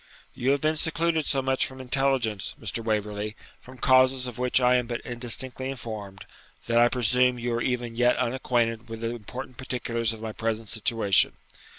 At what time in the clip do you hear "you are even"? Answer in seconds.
7.37-7.95